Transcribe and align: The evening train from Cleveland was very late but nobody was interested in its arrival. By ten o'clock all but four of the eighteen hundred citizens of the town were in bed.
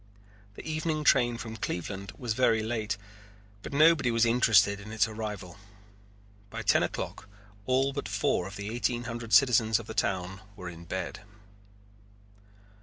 The 0.55 0.67
evening 0.67 1.03
train 1.03 1.37
from 1.37 1.57
Cleveland 1.57 2.11
was 2.17 2.33
very 2.33 2.63
late 2.63 2.97
but 3.61 3.71
nobody 3.71 4.09
was 4.09 4.25
interested 4.25 4.79
in 4.79 4.91
its 4.91 5.07
arrival. 5.07 5.57
By 6.49 6.63
ten 6.63 6.81
o'clock 6.81 7.29
all 7.67 7.93
but 7.93 8.09
four 8.09 8.47
of 8.47 8.55
the 8.55 8.73
eighteen 8.73 9.03
hundred 9.03 9.31
citizens 9.31 9.77
of 9.77 9.85
the 9.85 9.93
town 9.93 10.41
were 10.55 10.69
in 10.69 10.85
bed. 10.85 11.19